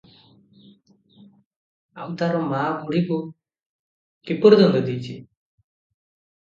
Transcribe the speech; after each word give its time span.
ଆଉ 2.05 2.09
ତାର 2.23 2.41
ମାଁ 2.55 2.65
ବୁଢ଼ୀକୁ 2.81 3.21
କିପରି 4.31 4.61
ଦଣ୍ଡ 4.65 4.85
ଦେଇଚି? 4.91 5.21